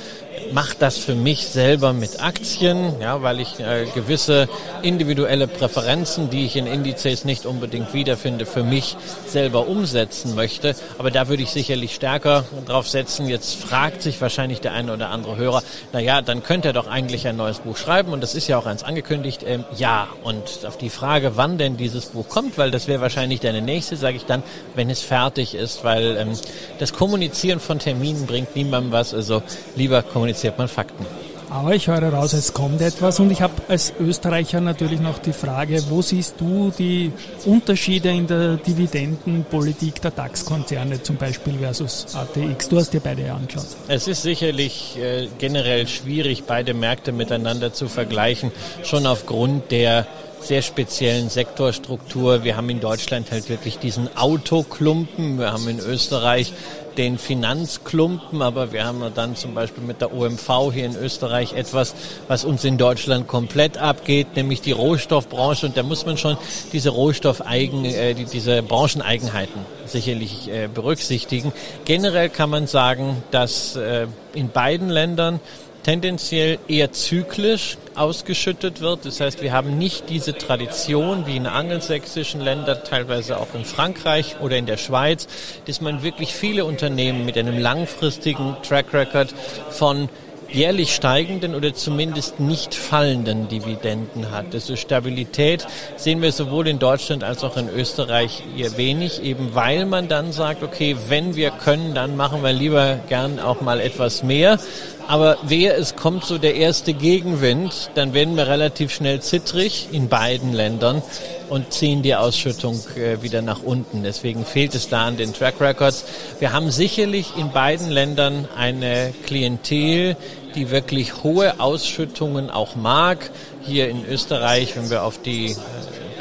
Mache 0.52 0.76
das 0.80 0.98
für 0.98 1.16
mich 1.16 1.48
selber 1.48 1.94
mit 1.94 2.22
Aktien, 2.22 3.00
ja, 3.02 3.22
weil 3.22 3.40
ich 3.40 3.60
äh, 3.60 3.86
gewisse 3.94 4.48
individuelle 4.82 5.48
Präferenzen, 5.48 6.30
die 6.30 6.46
ich 6.46 6.56
in 6.56 6.68
Indizes 6.68 7.26
nicht 7.26 7.46
unbedingt 7.46 7.94
wiederfinde, 7.94 8.46
für 8.46 8.64
mich 8.64 8.96
selber 9.28 9.68
umsetzen 9.68 10.36
möchte. 10.36 10.76
Aber 10.98 11.12
da 11.12 11.28
würde 11.28 11.44
ich 11.44 11.52
sicherlich 11.52 11.96
stärker 11.96 12.46
drauf 12.66 12.88
setzen. 12.88 13.28
Jetzt 13.28 13.56
fragt 13.56 14.02
sich 14.02 14.22
wahrscheinlich 14.22 14.62
der 14.62 14.74
eine 14.74 14.94
oder 14.94 15.10
andere 15.10 15.38
Hörer, 15.38 15.64
na 15.94 16.22
dann 16.22 16.44
könnte 16.44 16.70
er 16.70 16.74
doch 16.74 16.88
eigentlich 16.88 17.28
ein 17.28 17.38
neues 17.38 17.60
Buch 17.60 17.78
schreiben 17.78 18.14
und 18.14 18.22
das 18.22 18.36
ist 18.36 18.48
ja 18.48 18.58
auch 18.58 18.66
eins 18.66 18.84
angekündigt. 18.84 19.44
Ähm, 19.46 19.66
ja, 19.76 20.08
und 20.24 20.66
auf 20.66 20.78
die 20.78 20.90
Frage, 20.90 21.34
wann 21.36 21.58
denn 21.58 21.78
dieses 21.78 22.08
Buch 22.08 22.30
kommt, 22.30 22.58
weil 22.58 22.72
das 22.72 22.88
wäre 22.88 23.02
wahrscheinlich 23.02 23.40
deine 23.40 23.62
nächste, 23.62 23.98
sage 23.98 24.18
ich 24.18 24.26
dann, 24.26 24.44
wenn 24.76 24.90
es 24.90 25.02
fertig 25.02 25.56
ist, 25.56 25.84
weil 25.84 26.18
ähm, 26.18 26.34
das 26.80 26.94
Kommunizieren 26.94 27.60
von 27.60 27.80
Terminen 27.80 28.26
bringt 28.26 28.56
niemandem 28.56 28.92
was. 28.92 29.14
Also 29.14 29.44
lieber 29.76 30.02
kommuniziert 30.28 30.58
man 30.58 30.68
Fakten. 30.68 31.06
Aber 31.50 31.74
ich 31.74 31.88
höre 31.88 32.12
raus, 32.12 32.34
es 32.34 32.52
kommt 32.52 32.82
etwas 32.82 33.22
und 33.22 33.32
ich 33.32 33.42
habe 33.42 33.54
als 33.70 33.94
Österreicher 34.02 34.60
natürlich 34.60 35.00
noch 35.00 35.18
die 35.18 35.32
Frage, 35.32 35.82
wo 35.90 36.02
siehst 36.02 36.36
du 36.40 36.74
die 36.78 37.14
Unterschiede 37.46 38.10
in 38.10 38.28
der 38.28 38.58
Dividendenpolitik 38.58 40.02
der 40.02 40.12
DAX-Konzerne 40.12 41.02
zum 41.02 41.16
Beispiel 41.16 41.54
versus 41.60 42.08
ATX? 42.14 42.68
Du 42.68 42.78
hast 42.78 42.92
dir 42.92 43.00
beide 43.00 43.32
angeschaut. 43.32 43.66
Es 43.88 44.10
ist 44.10 44.24
sicherlich 44.24 44.98
äh, 44.98 45.30
generell 45.38 45.88
schwierig, 45.88 46.44
beide 46.46 46.74
Märkte 46.74 47.14
miteinander 47.14 47.72
zu 47.72 47.88
vergleichen, 47.88 48.52
schon 48.84 49.06
aufgrund 49.06 49.72
der 49.72 50.06
sehr 50.48 50.62
speziellen 50.62 51.30
Sektorstruktur. 51.30 52.46
Wir 52.46 52.56
haben 52.56 52.70
in 52.70 52.80
Deutschland 52.80 53.32
halt 53.32 53.50
wirklich 53.50 53.80
diesen 53.80 54.16
Autoklumpen. 54.16 55.40
Wir 55.40 55.52
haben 55.52 55.68
in 55.68 55.80
Österreich 55.80 56.54
den 56.98 57.18
Finanzklumpen, 57.18 58.42
aber 58.42 58.72
wir 58.72 58.86
haben 58.86 59.04
dann 59.14 59.36
zum 59.36 59.54
Beispiel 59.54 59.84
mit 59.84 60.02
der 60.02 60.14
OMV 60.14 60.72
hier 60.74 60.86
in 60.86 60.96
Österreich 60.96 61.54
etwas, 61.54 61.94
was 62.28 62.46
uns 62.46 62.64
in 62.64 62.78
Deutschland 62.78 63.28
komplett 63.28 63.78
abgeht, 63.78 64.36
nämlich 64.36 64.62
die 64.62 64.72
Rohstoffbranche. 64.72 65.68
Und 65.68 65.78
da 65.78 65.84
muss 65.84 66.06
man 66.06 66.18
schon 66.18 66.38
diese 66.72 66.90
Rohstoffeigen, 66.90 67.84
äh, 67.86 68.14
die, 68.14 68.26
diese 68.26 68.64
Brancheneigenheiten 68.64 69.62
sicherlich 69.86 70.50
äh, 70.50 70.70
berücksichtigen. 70.74 71.52
Generell 71.84 72.30
kann 72.30 72.50
man 72.50 72.68
sagen, 72.68 73.22
dass 73.32 73.76
äh, 73.76 74.08
in 74.34 74.50
beiden 74.50 74.90
Ländern 74.90 75.42
tendenziell 75.88 76.60
eher 76.68 76.92
zyklisch 76.92 77.78
ausgeschüttet 77.96 78.82
wird. 78.82 79.06
Das 79.06 79.22
heißt, 79.22 79.42
wir 79.42 79.54
haben 79.54 79.78
nicht 79.78 80.10
diese 80.10 80.38
Tradition 80.38 81.26
wie 81.26 81.38
in 81.38 81.48
angelsächsischen 81.48 82.42
Ländern, 82.42 82.80
teilweise 82.84 83.40
auch 83.40 83.54
in 83.54 83.64
Frankreich 83.64 84.36
oder 84.42 84.58
in 84.58 84.66
der 84.66 84.76
Schweiz, 84.76 85.28
dass 85.66 85.80
man 85.80 86.04
wirklich 86.04 86.34
viele 86.34 86.66
Unternehmen 86.66 87.26
mit 87.26 87.38
einem 87.38 87.58
langfristigen 87.58 88.58
Track 88.64 88.94
Record 88.94 89.34
von 89.70 90.10
jährlich 90.50 90.94
steigenden 90.94 91.56
oder 91.56 91.74
zumindest 91.74 92.40
nicht 92.40 92.74
fallenden 92.74 93.48
Dividenden 93.48 94.32
hat. 94.32 94.54
Also 94.54 94.76
Stabilität 94.76 95.66
sehen 95.96 96.22
wir 96.22 96.32
sowohl 96.32 96.68
in 96.68 96.80
Deutschland 96.80 97.24
als 97.24 97.44
auch 97.44 97.58
in 97.58 97.70
Österreich 97.70 98.44
eher 98.58 98.78
wenig, 98.78 99.22
eben 99.24 99.56
weil 99.56 99.86
man 99.86 100.08
dann 100.08 100.32
sagt, 100.32 100.64
okay, 100.64 100.96
wenn 101.10 101.36
wir 101.36 101.52
können, 101.52 101.96
dann 101.96 102.16
machen 102.16 102.44
wir 102.44 102.54
lieber 102.54 103.00
gern 103.10 103.40
auch 103.40 103.62
mal 103.62 103.80
etwas 103.80 104.24
mehr. 104.24 104.60
Aber 105.08 105.38
wer 105.44 105.78
es 105.78 105.96
kommt 105.96 106.26
so 106.26 106.38
der 106.38 106.56
erste 106.56 106.94
Gegenwind, 106.94 107.92
dann 107.96 108.14
werden 108.14 108.36
wir 108.36 108.48
relativ 108.48 108.94
schnell 108.94 109.22
zittrig 109.22 109.88
in 109.94 110.10
beiden 110.10 110.52
Ländern 110.52 111.02
und 111.48 111.72
ziehen 111.72 112.02
die 112.02 112.14
Ausschüttung 112.14 112.78
äh, 112.98 113.22
wieder 113.22 113.42
nach 113.42 113.64
unten. 113.64 114.04
Deswegen 114.04 114.44
fehlt 114.46 114.76
es 114.76 114.90
da 114.90 115.06
an 115.06 115.16
den 115.16 115.34
Track 115.34 115.62
Records. 115.62 116.04
Wir 116.40 116.52
haben 116.52 116.72
sicherlich 116.72 117.38
in 117.38 117.52
beiden 117.54 117.90
Ländern 117.90 118.50
eine 118.58 119.14
Klientel, 119.26 120.18
die 120.56 120.72
wirklich 120.72 121.24
hohe 121.24 121.62
Ausschüttungen 121.62 122.50
auch 122.50 122.76
mag. 122.76 123.32
Hier 123.64 123.88
in 123.88 124.06
Österreich, 124.06 124.76
wenn 124.76 124.90
wir 124.90 125.04
auf 125.04 125.22
die 125.22 125.52
äh, 125.52 125.56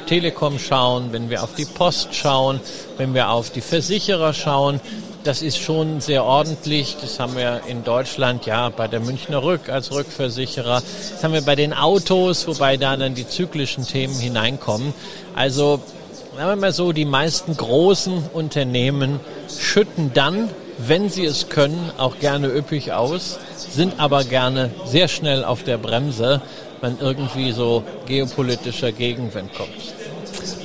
Telekom 0.06 0.60
schauen, 0.60 1.08
wenn 1.10 1.28
wir 1.28 1.42
auf 1.42 1.56
die 1.56 1.64
Post 1.64 2.14
schauen, 2.14 2.60
wenn 2.98 3.14
wir 3.14 3.30
auf 3.30 3.50
die 3.50 3.62
Versicherer 3.62 4.32
schauen, 4.32 4.80
das 5.26 5.42
ist 5.42 5.58
schon 5.58 6.00
sehr 6.00 6.24
ordentlich. 6.24 6.96
Das 7.00 7.18
haben 7.18 7.36
wir 7.36 7.62
in 7.66 7.82
Deutschland 7.82 8.46
ja 8.46 8.68
bei 8.68 8.86
der 8.86 9.00
Münchner 9.00 9.42
Rück 9.42 9.68
als 9.68 9.90
Rückversicherer. 9.90 10.82
Das 11.12 11.24
haben 11.24 11.34
wir 11.34 11.42
bei 11.42 11.56
den 11.56 11.72
Autos, 11.72 12.46
wobei 12.46 12.76
da 12.76 12.96
dann 12.96 13.14
die 13.14 13.26
zyklischen 13.26 13.84
Themen 13.86 14.14
hineinkommen. 14.14 14.94
Also 15.34 15.80
sagen 16.36 16.48
wir 16.48 16.56
mal 16.56 16.72
so, 16.72 16.92
die 16.92 17.04
meisten 17.04 17.56
großen 17.56 18.30
Unternehmen 18.32 19.18
schütten 19.58 20.12
dann, 20.14 20.48
wenn 20.78 21.08
sie 21.10 21.24
es 21.24 21.48
können, 21.48 21.90
auch 21.98 22.18
gerne 22.20 22.48
üppig 22.48 22.92
aus, 22.92 23.38
sind 23.56 23.98
aber 23.98 24.22
gerne 24.22 24.70
sehr 24.84 25.08
schnell 25.08 25.44
auf 25.44 25.64
der 25.64 25.78
Bremse, 25.78 26.40
wenn 26.80 26.98
irgendwie 27.00 27.50
so 27.52 27.82
geopolitischer 28.06 28.92
Gegenwind 28.92 29.54
kommt. 29.54 29.70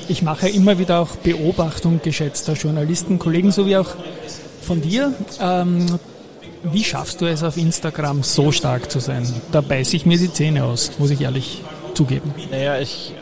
Ich 0.08 0.22
mache 0.22 0.50
immer 0.50 0.78
wieder 0.78 1.00
auch 1.00 1.16
Beobachtung 1.16 2.02
geschätzter 2.04 2.54
Journalisten, 2.54 3.18
Kollegen 3.18 3.52
sowie 3.52 3.78
auch 3.78 3.96
von 4.72 4.82
dir. 4.82 5.14
Ähm, 5.42 6.00
wie 6.64 6.86
schaffst 6.86 7.20
du 7.20 7.26
es 7.26 7.44
auf 7.44 7.58
Instagram 7.58 8.24
so 8.24 8.54
stark 8.54 8.90
zu 8.90 9.00
sein? 9.00 9.28
Da 9.52 9.60
beiße 9.60 9.98
ich 9.98 10.06
mir 10.06 10.18
die 10.18 10.32
Zähne 10.32 10.64
aus, 10.64 10.92
muss 10.98 11.10
ich 11.10 11.20
ehrlich 11.20 11.62
zugeben. 11.94 12.34
Naja, 12.52 12.80
ich, 12.80 13.14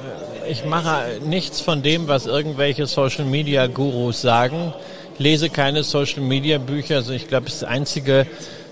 äh, 0.45 0.51
ich 0.51 0.63
mache 0.65 1.05
nichts 1.25 1.59
von 1.59 1.81
dem, 1.81 2.07
was 2.07 2.27
irgendwelche 2.27 2.85
Social 2.85 3.25
Media 3.25 3.65
Gurus 3.65 4.21
sagen. 4.21 4.75
Lese 5.17 5.49
keine 5.49 5.81
Social 5.81 6.21
Media 6.21 6.59
Bücher. 6.59 6.97
Also 6.97 7.13
ich 7.13 7.27
glaube, 7.27 7.45
das 7.45 7.63
einzige, 7.63 8.27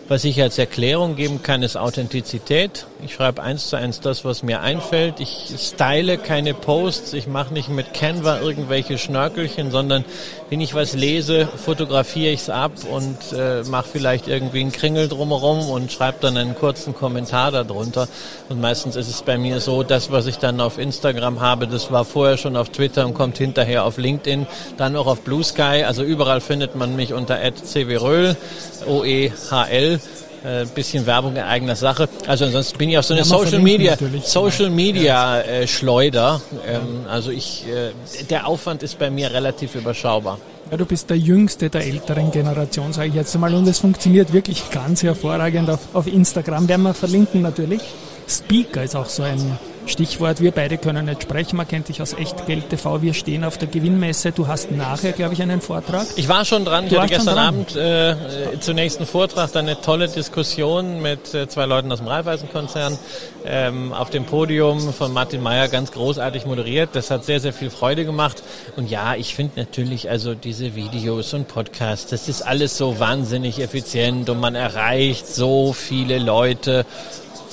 was 0.09 0.23
ich 0.23 0.41
als 0.41 0.57
Erklärung 0.57 1.15
geben 1.17 1.43
kann, 1.43 1.63
ist 1.63 1.75
Authentizität. 1.75 2.85
Ich 3.03 3.13
schreibe 3.13 3.43
eins 3.43 3.69
zu 3.69 3.75
eins 3.75 3.99
das, 3.99 4.23
was 4.23 4.41
mir 4.41 4.61
einfällt. 4.61 5.19
Ich 5.19 5.53
style 5.57 6.17
keine 6.17 6.53
Posts. 6.53 7.13
Ich 7.13 7.27
mache 7.27 7.53
nicht 7.53 7.67
mit 7.67 7.93
Canva 7.93 8.39
irgendwelche 8.39 8.97
Schnörkelchen, 8.97 9.69
sondern 9.69 10.05
wenn 10.49 10.61
ich 10.61 10.73
was 10.73 10.93
lese, 10.93 11.47
fotografiere 11.47 12.31
ich 12.31 12.41
es 12.41 12.49
ab 12.49 12.71
und 12.89 13.17
äh, 13.37 13.63
mache 13.63 13.89
vielleicht 13.91 14.29
irgendwie 14.29 14.61
einen 14.61 14.71
Kringel 14.71 15.09
drumherum 15.09 15.69
und 15.69 15.91
schreibe 15.91 16.19
dann 16.21 16.37
einen 16.37 16.55
kurzen 16.55 16.95
Kommentar 16.95 17.51
darunter. 17.51 18.07
Und 18.47 18.61
meistens 18.61 18.95
ist 18.95 19.09
es 19.09 19.21
bei 19.23 19.37
mir 19.37 19.59
so, 19.59 19.83
das, 19.83 20.09
was 20.09 20.25
ich 20.25 20.37
dann 20.37 20.61
auf 20.61 20.77
Instagram 20.77 21.41
habe, 21.41 21.67
das 21.67 21.91
war 21.91 22.05
vorher 22.05 22.37
schon 22.37 22.55
auf 22.55 22.69
Twitter 22.69 23.05
und 23.05 23.13
kommt 23.13 23.37
hinterher 23.37 23.83
auf 23.83 23.97
LinkedIn, 23.97 24.47
dann 24.77 24.95
auch 24.95 25.07
auf 25.07 25.21
Blue 25.21 25.43
Sky. 25.43 25.83
Also 25.85 26.03
überall 26.03 26.39
findet 26.39 26.75
man 26.75 26.95
mich 26.95 27.13
unter 27.13 27.37
@cwröhl, 27.37 28.37
O-E-H-L 28.85 29.96
äh, 30.43 30.65
bisschen 30.65 31.05
Werbung 31.05 31.35
in 31.35 31.41
eigener 31.41 31.75
Sache. 31.75 32.09
Also 32.27 32.45
ansonsten 32.45 32.77
bin 32.77 32.89
ich 32.89 32.97
auch 32.97 33.03
so 33.03 33.13
eine 33.13 33.21
ja, 33.21 33.25
Social 33.25 33.59
Media, 33.59 33.97
Social 34.23 34.69
Media 34.69 35.41
äh, 35.41 35.67
Schleuder. 35.67 36.41
Ähm, 36.67 37.05
also 37.09 37.31
ich, 37.31 37.65
äh, 37.67 38.23
der 38.29 38.47
Aufwand 38.47 38.83
ist 38.83 38.99
bei 38.99 39.09
mir 39.09 39.31
relativ 39.31 39.75
überschaubar. 39.75 40.39
Ja, 40.69 40.77
du 40.77 40.85
bist 40.85 41.09
der 41.09 41.17
Jüngste 41.17 41.69
der 41.69 41.85
älteren 41.85 42.29
Generation, 42.31 42.91
sage 42.91 43.09
ich 43.09 43.15
jetzt 43.15 43.33
einmal, 43.35 43.53
und 43.53 43.67
es 43.67 43.79
funktioniert 43.79 44.33
wirklich 44.33 44.69
ganz 44.69 45.01
hervorragend 45.01 45.69
auf, 45.69 45.79
auf 45.93 46.07
Instagram. 46.07 46.67
Werden 46.67 46.83
wir 46.83 46.93
verlinken 46.93 47.41
natürlich. 47.41 47.81
Speaker 48.27 48.83
ist 48.83 48.95
auch 48.95 49.07
so 49.07 49.23
ein 49.23 49.57
Stichwort, 49.87 50.41
wir 50.41 50.51
beide 50.51 50.77
können 50.77 51.05
nicht 51.05 51.23
sprechen, 51.23 51.57
man 51.57 51.67
kennt 51.67 51.89
dich 51.89 52.01
aus 52.01 52.13
Echtgeld 52.13 52.69
TV, 52.69 53.01
wir 53.01 53.13
stehen 53.13 53.43
auf 53.43 53.57
der 53.57 53.67
Gewinnmesse, 53.67 54.31
du 54.31 54.47
hast 54.47 54.71
nachher, 54.71 55.11
glaube 55.13 55.33
ich, 55.33 55.41
einen 55.41 55.61
Vortrag. 55.61 56.05
Ich 56.15 56.27
war 56.27 56.45
schon 56.45 56.65
dran, 56.65 56.87
du 56.87 56.95
ich 56.95 57.01
hatte 57.01 57.13
gestern 57.13 57.37
Abend 57.37 57.75
äh, 57.75 58.15
zunächst 58.59 58.97
einen 58.97 59.07
Vortrag, 59.07 59.51
dann 59.51 59.67
eine 59.67 59.79
tolle 59.81 60.07
Diskussion 60.07 61.01
mit 61.01 61.33
äh, 61.33 61.47
zwei 61.47 61.65
Leuten 61.65 61.91
aus 61.91 61.99
dem 61.99 62.07
Raiffeisenkonzern 62.07 62.97
ähm, 63.45 63.93
auf 63.93 64.09
dem 64.09 64.25
Podium 64.25 64.93
von 64.93 65.13
Martin 65.13 65.41
Meyer 65.41 65.67
ganz 65.67 65.91
großartig 65.91 66.45
moderiert. 66.45 66.89
Das 66.93 67.11
hat 67.11 67.25
sehr, 67.25 67.39
sehr 67.39 67.53
viel 67.53 67.69
Freude 67.69 68.05
gemacht. 68.05 68.43
Und 68.75 68.89
ja, 68.89 69.15
ich 69.15 69.35
finde 69.35 69.59
natürlich 69.59 70.09
also 70.09 70.33
diese 70.33 70.75
Videos 70.75 71.33
und 71.33 71.47
Podcasts, 71.47 72.09
das 72.09 72.27
ist 72.27 72.41
alles 72.41 72.77
so 72.77 72.99
wahnsinnig 72.99 73.59
effizient 73.59 74.29
und 74.29 74.39
man 74.39 74.55
erreicht 74.55 75.27
so 75.27 75.73
viele 75.73 76.19
Leute 76.19 76.85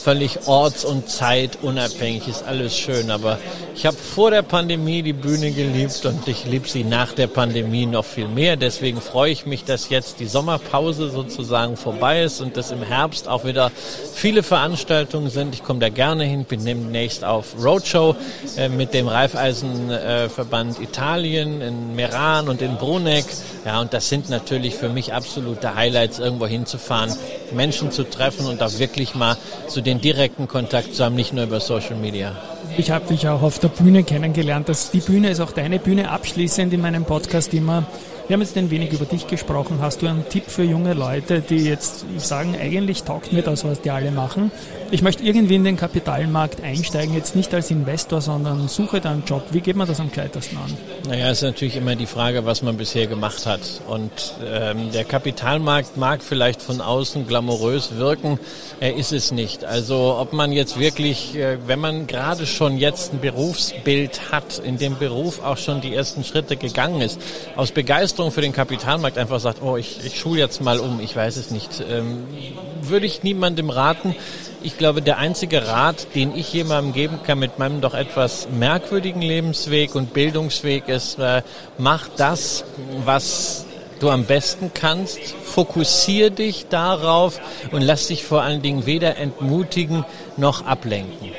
völlig 0.05 0.47
orts- 0.47 0.85
und 0.85 1.09
zeitunabhängig, 1.09 2.29
ist 2.29 2.45
alles 2.45 2.77
schön. 2.77 3.11
Aber 3.11 3.39
ich 3.75 3.87
habe 3.87 3.97
vor 3.97 4.31
der 4.31 4.43
Pandemie 4.43 5.03
die 5.03 5.15
Bühne 5.15 5.51
geliebt 5.51 6.05
und 6.05 6.29
ich 6.29 6.45
liebe 6.45 6.69
sie 6.69 6.85
nach 6.85 7.13
der 7.13 7.27
Pandemie 7.27 7.87
noch 7.87 8.05
viel 8.05 8.29
mehr. 8.29 8.57
Deswegen 8.57 9.01
freue 9.01 9.33
ich 9.33 9.47
mich, 9.47 9.65
dass 9.65 9.89
jetzt 9.89 10.21
die 10.21 10.27
Sommerpause 10.27 11.09
sozusagen 11.09 11.79
vorbei 11.79 12.23
ist 12.23 12.43
und 12.43 12.59
dass 12.59 12.71
im 12.71 12.83
Herbst 12.83 13.29
auch 13.29 13.47
wieder 13.47 13.73
viele 14.13 14.43
Veranstaltungen 14.43 15.31
sind. 15.31 15.55
Ich 15.55 15.65
komme 15.65 15.81
da 15.81 15.89
gerne 15.89 16.25
hin, 16.25 16.45
bin 16.45 16.65
demnächst 16.65 17.25
auf 17.25 17.55
Roadshow 17.59 18.15
äh, 18.59 18.69
mit 18.69 18.93
dem 18.93 19.09
Raiffeisenverband 19.09 20.79
äh, 20.79 20.83
Italien 20.83 21.63
in 21.63 21.97
Meran 21.97 22.51
und 22.51 22.61
in 22.61 22.77
Bruneck. 22.77 23.25
Ja, 23.65 23.81
und 23.81 23.95
das 23.95 24.11
sind 24.11 24.29
natürlich 24.29 24.75
für 24.75 24.91
mich 24.91 25.15
absolute 25.15 25.75
Highlights, 25.75 26.19
irgendwo 26.19 26.47
hinzufahren, 26.47 27.11
Menschen 27.53 27.91
zu 27.91 28.05
treffen 28.05 28.47
und 28.47 28.63
auch 28.63 28.79
wirklich 28.79 29.15
mal 29.15 29.39
zu 29.69 29.81
den 29.81 29.94
direkten 30.01 30.49
Kontakt 30.49 30.95
zu 30.95 31.05
haben, 31.05 31.15
nicht 31.15 31.33
nur 31.33 31.45
über 31.45 31.61
Social 31.61 31.97
Media. 31.97 32.33
Ich 32.77 32.91
habe 32.91 33.07
dich 33.07 33.29
auch 33.29 33.43
auf 33.43 33.59
der 33.59 33.69
Bühne 33.69 34.03
kennengelernt. 34.05 34.69
Das, 34.69 34.91
die 34.91 35.01
Bühne 35.01 35.31
ist 35.31 35.41
auch 35.41 35.53
deine 35.53 35.79
Bühne. 35.79 36.11
Abschließend 36.11 36.73
in 36.73 36.81
meinem 36.81 37.05
Podcast 37.05 37.55
immer 37.55 37.87
Wir 38.27 38.35
haben 38.35 38.41
jetzt 38.41 38.57
ein 38.57 38.71
wenig 38.71 38.91
über 38.91 39.05
dich 39.05 39.27
gesprochen. 39.27 39.81
Hast 39.83 40.01
du 40.01 40.07
einen 40.07 40.27
Tipp 40.27 40.45
für 40.47 40.63
junge 40.63 40.95
Leute, 40.95 41.43
die 41.43 41.59
jetzt 41.59 42.07
sagen, 42.17 42.57
eigentlich 42.59 43.03
taugt 43.03 43.35
mir 43.35 43.43
das, 43.43 43.65
was 43.65 43.83
die 43.83 43.91
alle 43.91 44.11
machen? 44.13 44.51
Ich 44.91 45.03
möchte 45.03 45.25
irgendwie 45.25 45.57
in 45.57 45.65
den 45.65 45.77
Kapitalmarkt 45.77 46.63
einsteigen, 46.63 47.15
jetzt 47.15 47.37
nicht 47.37 47.53
als 47.53 47.71
Investor, 47.71 48.23
sondern 48.23 48.69
suche 48.69 49.03
da 49.03 49.11
einen 49.11 49.25
Job. 49.27 49.43
Wie 49.51 49.61
geht 49.61 49.77
man 49.77 49.87
das 49.87 50.01
am 50.01 50.09
gescheitesten 50.09 50.57
an? 50.57 50.73
Naja, 51.07 51.31
ist 51.31 51.43
natürlich 51.43 51.77
immer 51.77 51.97
die 51.97 52.07
Frage, 52.07 52.47
was 52.47 52.63
man 52.63 52.79
bisher 52.79 53.07
gemacht 53.07 53.45
hat. 53.45 53.61
Und 53.89 54.11
ähm, 54.43 54.91
der 54.93 55.05
Kapitalmarkt 55.05 55.99
mag 55.99 56.23
vielleicht 56.23 56.63
von 56.63 56.81
außen 56.81 57.27
glamourös 57.27 57.97
wirken, 57.99 58.39
er 58.81 58.97
ist 58.97 59.13
es 59.13 59.33
nicht. 59.33 59.67
Also 59.67 60.17
ob 60.19 60.33
man 60.33 60.51
jetzt 60.51 60.79
wirklich, 60.79 61.37
äh, 61.37 61.59
wenn 61.67 61.81
man 61.81 62.07
gerade 62.07 62.47
schon 62.47 62.79
jetzt 62.79 63.13
ein 63.13 63.21
Berufsbild 63.21 64.33
hat, 64.33 64.61
in 64.65 64.79
dem 64.79 64.97
Beruf 64.97 65.45
auch 65.45 65.59
schon 65.59 65.83
die 65.83 65.95
ersten 65.95 66.25
Schritte 66.25 66.57
gegangen 66.57 67.03
ist, 67.03 67.21
aus 67.57 67.71
Begeisterung 67.73 68.14
für 68.15 68.41
den 68.41 68.53
Kapitalmarkt 68.53 69.19
einfach 69.19 69.41
sagt, 69.41 69.63
oh, 69.63 69.77
ich, 69.77 70.05
ich 70.05 70.19
schule 70.19 70.41
jetzt 70.41 70.61
mal 70.61 70.79
um, 70.79 71.01
ich 71.01 71.15
weiß 71.15 71.37
es 71.37 71.51
nicht, 71.51 71.83
ähm, 71.89 72.27
würde 72.83 73.07
ich 73.07 73.23
niemandem 73.23 73.71
raten. 73.71 74.15
Ich 74.63 74.79
glaube, 74.79 75.03
der 75.03 75.19
einzige 75.19 75.67
Rat, 75.67 76.15
den 76.15 76.35
ich 76.35 76.53
jemandem 76.53 76.93
geben 76.93 77.19
kann 77.23 77.39
mit 77.39 77.59
meinem 77.59 77.81
doch 77.81 77.95
etwas 77.95 78.49
merkwürdigen 78.51 79.21
Lebensweg 79.21 79.95
und 79.95 80.15
Bildungsweg 80.15 80.89
ist, 80.89 81.19
äh, 81.19 81.43
mach 81.77 82.09
das, 82.17 82.65
was 83.05 83.67
du 84.01 84.11
am 84.11 84.25
besten 84.25 84.71
kannst, 84.73 85.21
fokussier 85.21 86.31
dich 86.31 86.67
darauf 86.69 87.41
und 87.73 87.83
lass 87.83 88.07
dich 88.09 88.25
vor 88.25 88.43
allen 88.43 88.63
Dingen 88.63 88.87
weder 88.87 89.17
entmutigen 89.17 90.05
noch 90.37 90.65
ablenken. 90.65 91.31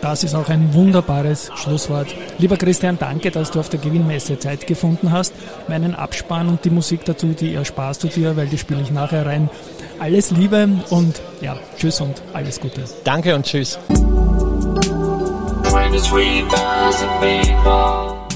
Das 0.00 0.24
ist 0.24 0.34
auch 0.34 0.48
ein 0.48 0.72
wunderbares 0.72 1.50
Schlusswort. 1.56 2.08
Lieber 2.38 2.56
Christian, 2.56 2.98
danke, 2.98 3.30
dass 3.30 3.50
du 3.50 3.60
auf 3.60 3.68
der 3.68 3.80
Gewinnmesse 3.80 4.38
Zeit 4.38 4.66
gefunden 4.66 5.12
hast. 5.12 5.34
Meinen 5.68 5.94
Abspann 5.94 6.48
und 6.48 6.64
die 6.64 6.70
Musik 6.70 7.04
dazu, 7.04 7.28
die 7.28 7.54
ersparst 7.54 8.04
du 8.04 8.08
dir, 8.08 8.36
weil 8.36 8.46
die 8.46 8.58
spiele 8.58 8.80
ich 8.80 8.90
nachher 8.90 9.26
rein. 9.26 9.50
Alles 9.98 10.30
Liebe 10.30 10.68
und 10.88 11.20
ja, 11.42 11.56
tschüss 11.76 12.00
und 12.00 12.22
alles 12.32 12.58
Gute. 12.60 12.84
Danke 13.04 13.34
und 13.34 13.44
tschüss. 13.44 13.78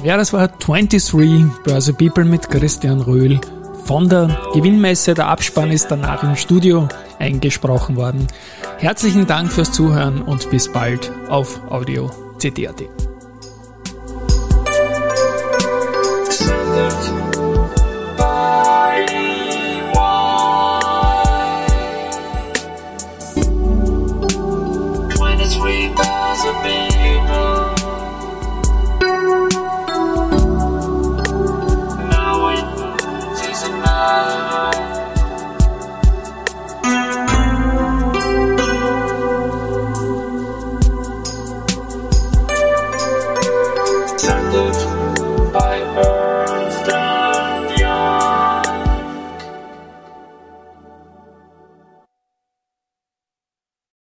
Ja, 0.05 0.17
das 0.19 0.33
war 0.35 0.49
23 0.49 1.63
Börse 1.65 1.95
People 1.95 2.25
mit 2.27 2.51
Christian 2.51 3.01
Röhl 3.01 3.41
von 3.85 4.09
der 4.09 4.39
Gewinnmesse. 4.53 5.15
Der 5.15 5.29
Abspann 5.29 5.71
ist 5.71 5.91
danach 5.91 6.23
im 6.23 6.37
Studio 6.37 6.89
eingesprochen 7.19 7.97
worden. 7.97 8.27
Herzlichen 8.85 9.27
Dank 9.27 9.51
fürs 9.51 9.73
Zuhören 9.73 10.21
und 10.21 10.51
bis 10.51 10.71
bald 10.71 11.11
auf 11.31 11.59
Audio 11.71 12.11
CD.at. 12.37 12.81
When 25.19 25.41
it's 25.41 25.55
sweet 25.55 25.99
as 25.99 26.45
a. 26.45 26.94